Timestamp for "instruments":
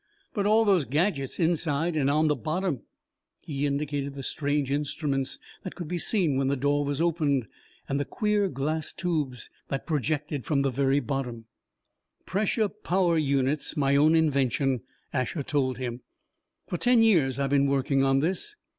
4.71-5.37